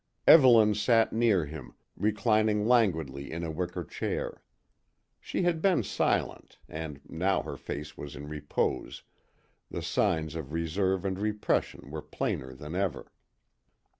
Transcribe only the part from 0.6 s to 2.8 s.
sat near him, reclining